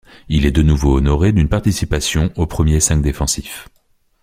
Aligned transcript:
Il 0.29 0.47
est 0.47 0.51
de 0.51 0.63
nouveau 0.63 0.97
honoré 0.97 1.31
d'une 1.31 1.47
participation 1.47 2.31
au 2.35 2.47
premier 2.47 2.79
cinq 2.79 3.03
défensif. 3.03 3.69